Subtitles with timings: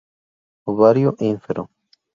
[0.71, 1.63] Ovario ínfero.